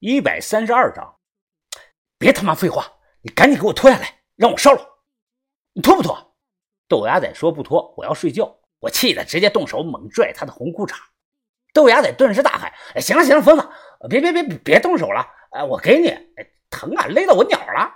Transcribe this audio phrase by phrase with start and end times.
[0.00, 1.18] 一百三十二章。
[2.16, 2.90] 别他妈废话，
[3.20, 4.80] 你赶紧给我脱下来，让我烧了。
[5.74, 6.34] 你脱不脱？
[6.88, 8.60] 豆芽仔说不脱，我要睡觉。
[8.78, 10.96] 我气得直接动手猛拽他的红裤衩。
[11.74, 13.68] 豆芽仔顿时大喊：“哎，行了行了，疯子，
[14.08, 15.22] 别别别别动手了！
[15.50, 17.92] 哎，我给你，哎，疼啊，勒到我鸟了。”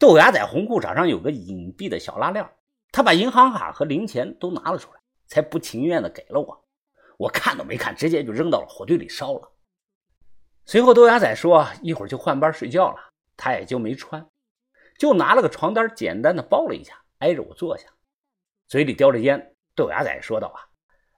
[0.00, 2.48] 豆芽仔红裤衩上有个隐蔽的小拉链，
[2.90, 6.66] 他把银行卡和零钱都拿了出来，才不情愿的给了我。
[7.18, 9.52] 我看都没看，直接就扔到了火堆里烧了。
[10.68, 12.98] 随后豆芽仔说一会儿就换班睡觉了，
[13.38, 14.28] 他也就没穿，
[14.98, 17.88] 就拿了个床单简单的包了一下，挨着我坐下，
[18.66, 19.54] 嘴里叼着烟。
[19.74, 20.60] 豆芽仔说道：“啊，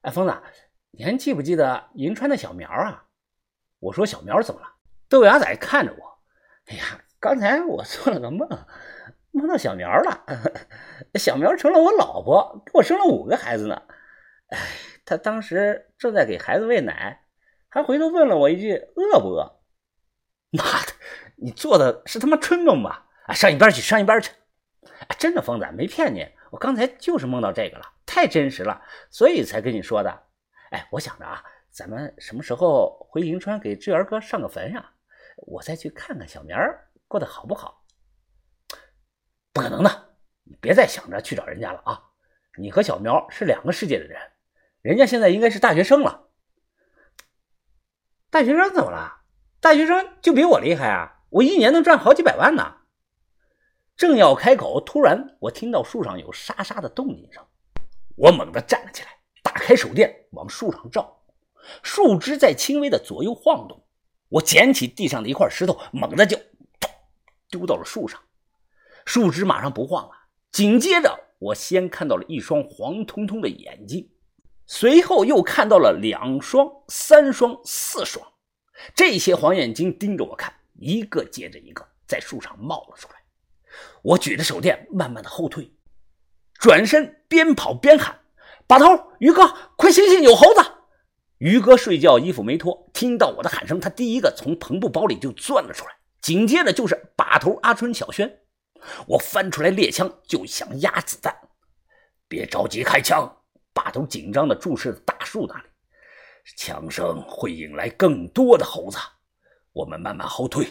[0.02, 0.32] 哎，疯子。”
[0.96, 3.06] 你还记不记得银川的小苗啊？
[3.80, 4.68] 我说小苗怎么了？
[5.08, 6.18] 豆芽仔看着我，
[6.66, 6.84] 哎呀，
[7.18, 8.48] 刚才我做了个梦，
[9.32, 10.26] 梦到小苗了。
[11.18, 13.82] 小苗成了我老婆，给我生了五个孩子呢。
[14.50, 14.58] 哎，
[15.04, 17.24] 他当时正在给孩子喂奶，
[17.70, 19.60] 还回头问了我一句饿不饿？
[20.50, 20.92] 妈的，
[21.36, 23.06] 你做的是他妈春梦吧？
[23.26, 24.32] 啊，上一边去，上一边去！
[25.18, 30.10] 真的，疯子没骗你，我刚才就是梦到这个了，太真实了，所以才跟你说的。
[30.72, 34.92] 哎，我想着啊，咱们什么时候回银川给志源哥上个坟呀？
[35.36, 36.56] 我再去看看小明
[37.06, 37.84] 过得好不好？
[39.52, 40.08] 不可能的，
[40.42, 42.02] 你别再想着去找人家了啊！
[42.58, 44.20] 你和小苗是两个世界的人，
[44.82, 46.29] 人家现在应该是大学生了。
[48.30, 49.22] 大学生怎么了？
[49.60, 51.22] 大学生就比我厉害啊！
[51.30, 52.76] 我一年能赚好几百万呢。
[53.96, 57.44] 正要开口，突然我听到树上有沙沙的动静声，
[58.16, 59.08] 我猛地站了起来。
[59.42, 61.22] 打开手电往树上照，
[61.82, 63.82] 树枝在轻微的左右晃动。
[64.28, 66.38] 我捡起地上的一块石头，猛地就
[67.50, 68.20] 丢到了树上，
[69.04, 70.12] 树枝马上不晃了。
[70.52, 74.09] 紧接着，我先看到了一双黄彤彤的眼睛，
[74.72, 78.24] 随后又看到了两双、三双、四双，
[78.94, 83.14] 这些黄眼睛盯着我看，一个接着一个在树上冒了出来。
[84.00, 85.72] 我举着手电，慢慢的后退，
[86.54, 88.20] 转身边跑边喊。
[88.68, 88.86] 把头，
[89.18, 90.60] 于哥，快醒醒，有猴子！
[91.38, 98.38] 于哥睡觉，衣服没脱，听到我的喊声，他第一个从篷布包里就钻了出来，紧接着就是把头阿春、小轩。
[99.08, 101.36] 我翻出来猎枪就想压子弹，
[102.28, 103.38] 别着急开枪。
[103.82, 105.64] 把头紧张地注视着大树那里，
[106.54, 108.98] 枪声会引来更多的猴子。
[109.72, 110.66] 我们慢慢后退，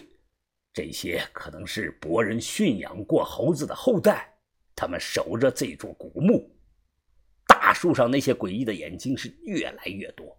[0.72, 4.32] 这些可能是博人驯养过猴子的后代，
[4.76, 6.56] 他们守着这座古墓。
[7.48, 10.38] 大树上那些诡异的眼睛是越来越多，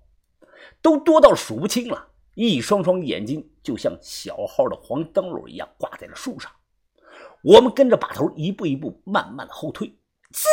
[0.81, 2.09] 都多到数不清了。
[2.35, 6.53] 一双双眼睛就像小号的黄灯笼一样挂在了树上。
[7.43, 9.93] 我们跟着把头一步一步慢慢的后退。
[10.33, 10.47] 滋！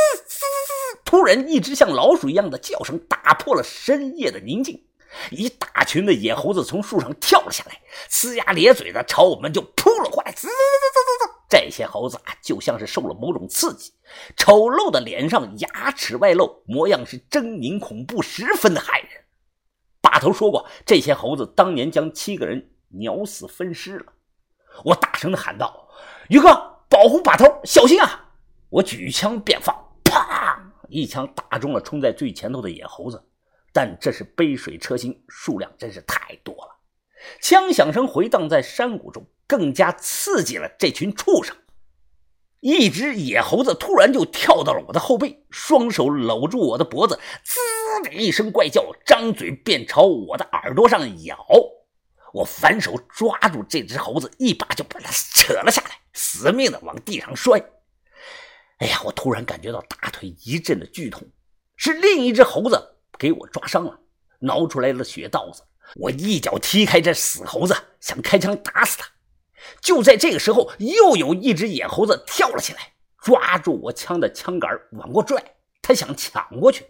[1.08, 4.84] 突然，一只像老鼠一样的叫声打破了深夜的宁静。
[5.32, 7.80] 一大群的野猴子从树上跳了下来，
[8.10, 10.34] 呲牙咧嘴的朝我们就扑了过来。
[10.34, 11.34] 滋滋滋滋滋！
[11.50, 13.94] 这些猴子啊，就像是受了某种刺激，
[14.36, 19.24] 丑陋的脸上牙齿外露，模样是狰狞恐怖，十分的骇人。
[20.02, 22.70] 把头说过，这些猴子当年将七个人
[23.00, 24.08] 咬死分尸了。
[24.84, 25.88] 我大声的喊道
[26.28, 26.50] ：“于哥，
[26.90, 28.26] 保护把头，小心啊！”
[28.70, 29.74] 我举枪便放，
[30.04, 30.47] 啪，
[30.90, 33.24] 一枪打中了冲在最前头的野猴子。
[33.74, 36.78] 但这是杯水车薪，数量真是太多了。
[37.42, 39.26] 枪响声回荡在山谷中。
[39.50, 41.56] 更加刺激了这群畜生。
[42.60, 47.62] 一只野猴子突然就跳到了我的后背，双手搂住我的脖子，滋
[48.04, 51.48] 的一声怪叫，张嘴便朝我的耳朵上咬。
[52.34, 57.64] 我反手抓住这只猴子，一把就把它扯了下来，死命的往地上摔。
[58.78, 59.02] 哎呀！
[59.04, 61.28] 我突然感觉到大腿一阵的剧痛，
[61.76, 62.80] 是另一只猴子
[63.18, 64.00] 给我抓伤了，
[64.40, 65.64] 挠出来了血道子。
[65.96, 69.08] 我一脚踢开这死猴子，想开枪打死他。
[69.82, 72.94] 就在这个时候，又有一只野猴子跳了起来，
[73.24, 75.44] 抓住我枪的枪杆往过拽，
[75.82, 76.86] 他想抢过去。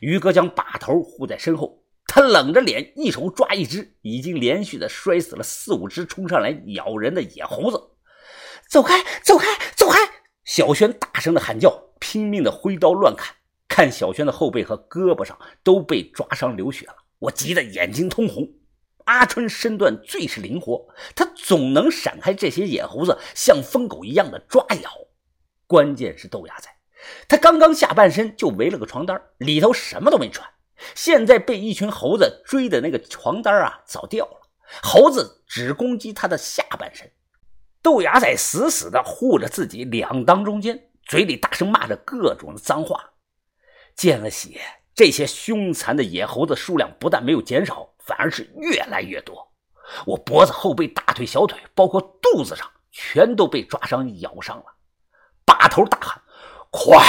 [0.00, 7.78] 于哥将把头护在身后，他冷着脸，一手抓一只已经连续的摔死了四五只冲上来咬人的野猴子。
[8.70, 9.46] 走开，走开，
[9.76, 9.98] 走开！
[10.44, 13.34] 小轩大声的喊叫，拼命的挥刀乱砍。
[13.66, 18.48] 看小轩的后背和胳膊上都被抓伤流血了，我急得眼睛通红。
[19.06, 24.90] 阿春身段最是灵活，他总能闪开这些野猴子像疯狗一样的抓咬。
[25.66, 26.70] 关键是豆芽仔，
[27.26, 30.48] 他刚刚下半身就围了个床单，里头什么都没穿，
[30.94, 34.48] 现在被一群猴子追的那个床单啊早掉了，
[34.82, 37.10] 猴子只攻击他的下半身。
[37.84, 43.10] 豆芽仔死死地护着自己两裆中间，嘴里大声骂着各种的脏话。
[43.94, 44.58] 见了血。
[44.96, 49.52] 这些凶残的野猴子数量不但没有减少，反而是越来越多。
[50.06, 54.64] 我脖子、后背、大腿、小腿，包括肚子上，全都被抓伤、咬伤了。
[55.44, 56.22] 把头大喊
[56.70, 57.04] ：“快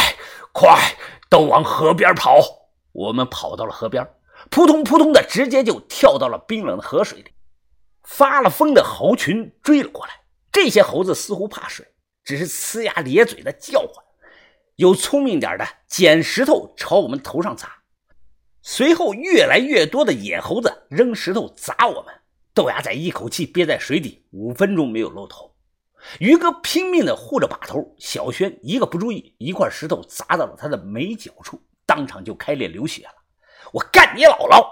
[0.51, 0.95] 快，
[1.29, 2.39] 都往河边跑！”
[2.91, 4.03] 我们跑到了河边，
[4.49, 7.31] 扑通扑通的，直接就跳到了冰冷的河水里。
[8.03, 10.24] 发了疯的猴群追了过来，
[10.55, 11.85] 这些猴子似乎怕水，
[12.23, 14.05] 只是呲牙咧嘴的叫唤。
[14.77, 17.69] 有聪明点的，捡石头朝我们头上砸。
[18.61, 22.15] 随后，越来越多的野猴子扔石头砸我们。
[22.53, 25.53] 豆芽仔一口气憋在水底五分钟没有露头。
[26.19, 33.13] 于哥拼命地护着把头，小轩一个不注意，一块石头砸到了他的眉角处，当场就开裂流血了。
[33.73, 34.65] 我干你姥姥！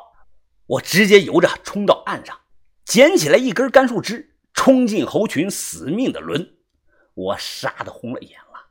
[0.66, 2.40] 我直接游着冲到岸上，
[2.86, 4.33] 捡起来一根干树枝，
[4.64, 6.54] 冲进猴群，死命的抡。
[7.16, 8.70] 我杀得红了眼了。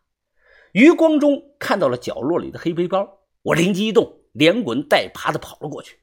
[0.73, 5.99] 余光中看到了角落里的黑背包，我灵机一动，连滚带爬的跑了过去。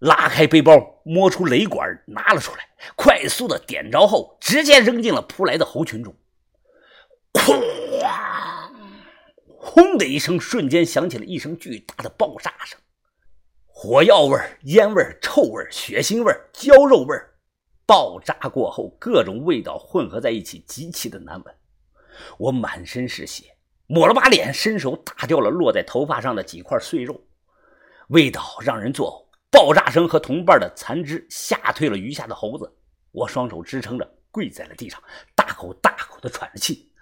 [0.00, 6.12] 拉开背包，摸出雷管，拿了出来，快速的点着后，直接扔进了扑来的猴群中。
[7.32, 7.56] 哐！
[9.46, 12.76] 轰的一声，瞬间响起了一声巨大的爆炸声，
[13.68, 17.16] 火药味、烟味、臭味、血腥味、焦肉味，
[17.90, 21.52] 爆炸过后，各种味道混合在一起，极其的难闻。
[22.38, 23.56] 我满身是血，
[23.88, 27.20] 抹了把脸，伸手打掉了落在头发上的几块碎肉，
[28.10, 29.26] 味道让人作呕。
[29.50, 32.72] 爆炸声和同伴的残肢吓退了余下的猴子，
[33.10, 35.02] 我双手支撑着跪在了地上，
[35.34, 36.92] 大口大口的喘着气。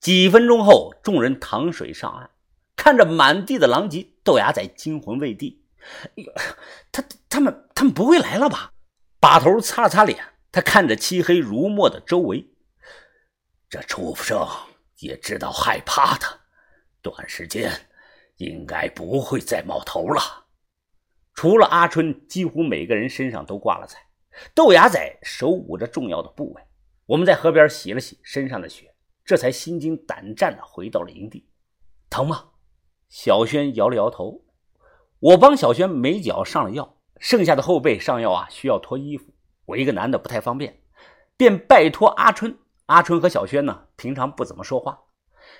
[0.00, 2.28] 几分钟后，众人淌水上岸，
[2.74, 5.61] 看着满地的狼藉，豆芽仔惊魂未定。
[6.04, 6.32] 哎呦，
[6.90, 8.72] 他他们他们不会来了吧？
[9.20, 10.18] 把头擦了擦脸，
[10.50, 12.48] 他看着漆黑如墨的周围，
[13.68, 14.46] 这畜生
[14.98, 16.40] 也知道害怕的，
[17.00, 17.88] 短时间。
[18.38, 20.46] 应该不会再冒头了。
[21.34, 24.00] 除了阿春，几乎每个人身上都挂了彩。
[24.52, 26.62] 豆芽仔手捂着重要的部位。
[27.06, 28.92] 我们在河边洗了洗身上的血，
[29.24, 31.48] 这才心惊胆战的回到了营地。
[32.10, 32.50] 疼吗？
[33.08, 34.44] 小轩摇了摇头。
[35.22, 39.32] 我帮小轩美脚上了药，剩下的后背上药啊，需要脱衣服。
[39.66, 40.82] 我一个男的不太方便，
[41.36, 42.58] 便拜托阿春。
[42.86, 44.98] 阿春和小轩呢，平常不怎么说话，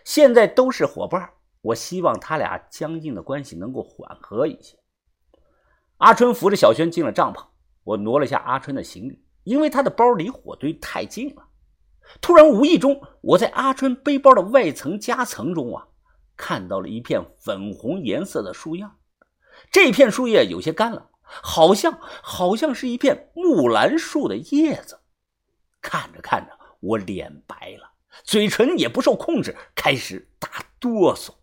[0.04, 1.30] 现在都是伙伴。
[1.60, 4.76] 我希望他俩僵硬的关系能够缓和一些。
[5.98, 7.44] 阿春扶着小轩进了帐篷，
[7.84, 11.44] 我挪了下阿春的行李，因为他的包离火堆太近了。
[12.20, 15.86] 突然，无意中我在阿春背包的外层夹层中啊，
[16.36, 18.84] 看到了一片粉红颜色的树叶。
[19.70, 25.00] 这片树叶有些干了，好像好像是一片木兰树的叶子。
[25.80, 27.92] 看着看着，我脸白了，
[28.24, 30.48] 嘴唇也不受控制开始打
[30.78, 31.34] 哆嗦。